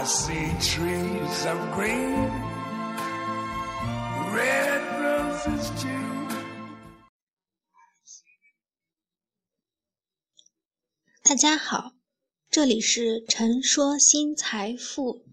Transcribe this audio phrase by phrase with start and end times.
[0.00, 2.30] I see trees of green,
[4.32, 6.26] red roses too.
[11.22, 11.92] 大家好，
[12.50, 15.26] 这里是陈说新财富。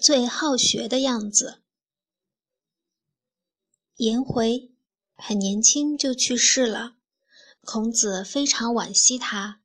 [0.00, 1.60] 最好学的样子，
[3.96, 4.70] 颜回
[5.16, 6.96] 很年轻就去世了，
[7.60, 9.60] 孔子非常惋惜他。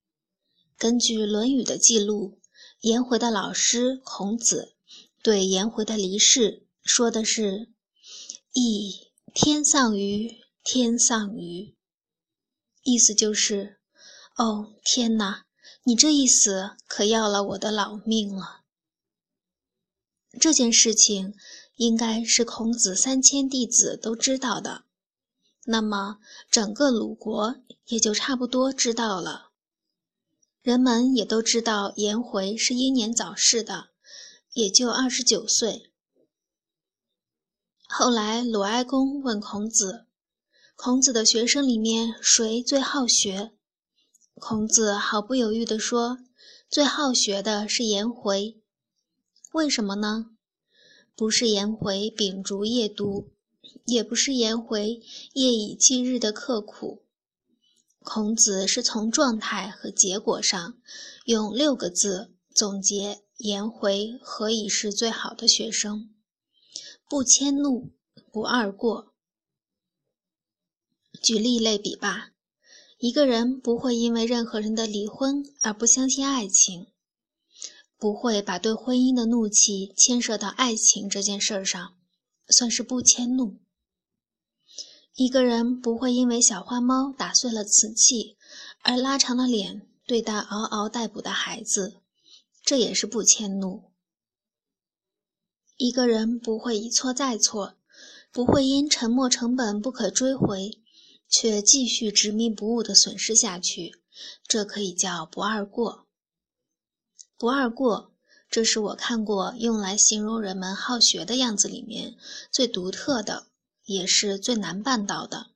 [0.77, 2.41] 根据《论语》的记录。
[2.81, 4.75] 颜回的老师孔子
[5.23, 7.69] 对颜回的离世说的是
[8.53, 11.75] ：“亦天丧于天丧于。”
[12.83, 13.79] 意思就是
[14.37, 15.45] ：“哦，天哪，
[15.83, 18.61] 你这一死可要了我的老命了。”
[20.39, 21.33] 这件事情
[21.77, 24.85] 应该是孔子三千弟子都知道的，
[25.65, 26.19] 那么
[26.51, 27.55] 整个鲁国
[27.87, 29.46] 也就差不多知道了。
[30.67, 33.87] 人们也都知道颜回是英年早逝的，
[34.51, 35.93] 也就二十九岁。
[37.87, 40.07] 后来鲁哀公问孔子
[40.75, 43.53] ：“孔子的学生里面谁最好学？”
[44.35, 46.17] 孔子毫不犹豫地说
[46.69, 48.57] ：“最好学的是颜回。
[49.53, 50.31] 为什么呢？
[51.15, 53.29] 不是颜回秉烛夜读，
[53.85, 54.99] 也不是颜回
[55.31, 57.03] 夜以继日的刻苦。”
[58.09, 60.77] 孔子是从状态和结果上，
[61.25, 66.15] 用六个字总结颜回何以是最好的学生：
[67.09, 67.91] 不迁怒，
[68.31, 69.13] 不贰过。
[71.21, 72.29] 举例类比吧，
[72.97, 76.87] 一个人不会因为任何人的离婚而不相信爱情，
[77.97, 81.97] 不会把对婚姻的怒气牵涉到爱情这件事上，
[82.47, 83.59] 算是不迁怒。
[85.17, 88.37] 一个人不会因为小花猫打碎了瓷器
[88.83, 91.95] 而拉长了脸对待嗷嗷待哺的孩子，
[92.61, 93.85] 这也是不迁怒。
[95.75, 97.73] 一个人不会一错再错，
[98.31, 100.79] 不会因沉没成本不可追回，
[101.27, 103.99] 却继续执迷不悟的损失下去，
[104.47, 106.05] 这可以叫不二过。
[107.39, 108.13] 不二过，
[108.51, 112.15] 这是我看过用来形容人们好学的样子里面
[112.51, 113.47] 最独特的。
[113.87, 115.51] 也是最难办到的。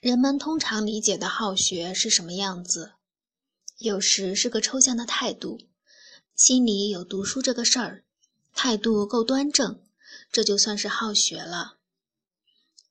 [0.00, 2.94] 人们通常理解的好学是什么样子？
[3.76, 5.60] 有时是个抽象的态度，
[6.34, 8.04] 心里有读书这个事儿，
[8.54, 9.82] 态度够端正，
[10.32, 11.76] 这就算是好学了。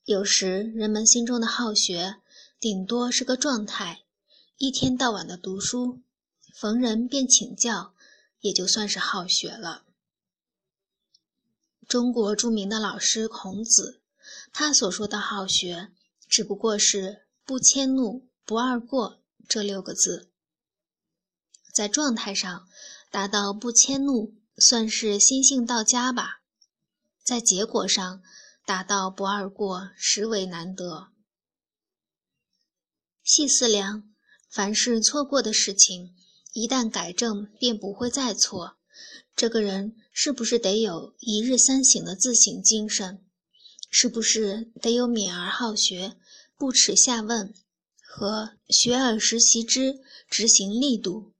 [0.05, 2.17] 有时人们心中的好学，
[2.59, 4.03] 顶多是个状态，
[4.57, 6.01] 一天到晚的读书，
[6.53, 7.95] 逢人便请教，
[8.41, 9.86] 也就算是好学了。
[11.87, 14.01] 中国著名的老师孔子，
[14.51, 15.93] 他所说的好学，
[16.27, 20.29] 只不过是不迁怒、不贰过这六个字。
[21.73, 22.67] 在状态上
[23.09, 26.41] 达到不迁怒，算是心性到家吧；
[27.23, 28.21] 在结果上
[28.65, 31.13] 达到不贰过，实为难得。
[33.23, 34.13] 细思量，
[34.49, 36.13] 凡是错过的事情，
[36.51, 38.76] 一旦改正，便不会再错。
[39.37, 43.23] 这个人是不是得有一日三省的自省精神？
[43.91, 46.15] 是不是得有勉而好学、
[46.57, 47.53] 不耻下问
[48.01, 51.33] 和学而时习之、执行力度？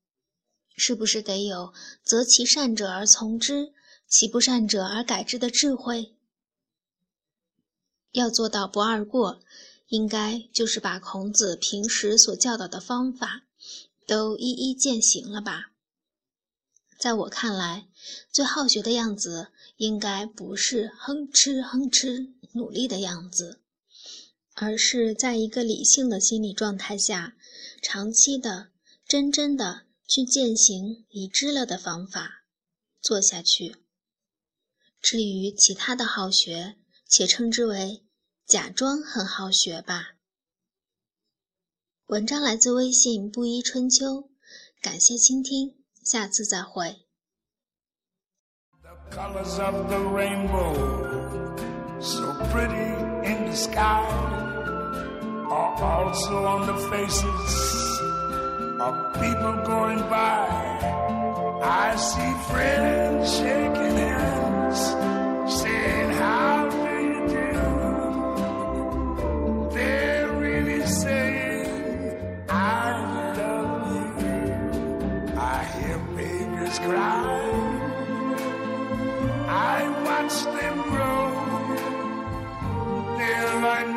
[0.76, 3.74] 是不是得有择其善者而从之，
[4.08, 6.14] 其不善者而改之的智慧？
[8.12, 9.42] 要做到不二过，
[9.88, 13.42] 应该就是把孔子平时所教导的方法
[14.06, 15.72] 都一一践行了吧？
[16.98, 17.88] 在我看来，
[18.32, 23.62] 最好学的样子应该不是哼哧哼哧努力的样子，
[24.56, 27.36] 而是在一个理性的心理状态下，
[27.84, 28.72] 长期的、
[29.08, 32.44] 真真的去践行已知了的方法，
[33.00, 33.76] 做下去。
[35.00, 36.78] 至于其他的好学，
[37.08, 38.04] 且称之为
[38.48, 40.16] 假装很好学吧。
[42.08, 44.32] 文章来自微信布衣春秋，
[44.82, 45.77] 感谢倾听。
[46.07, 46.97] 下次再会。
[48.83, 50.75] The colors of the rainbow,
[52.01, 52.93] so pretty
[53.25, 54.05] in the sky,
[55.49, 58.01] are also on the faces
[58.81, 60.49] of people going by.
[61.63, 63.41] I see friends